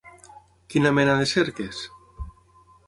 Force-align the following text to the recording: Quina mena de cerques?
Quina 0.75 0.93
mena 0.99 1.19
de 1.21 1.29
cerques? 1.33 1.85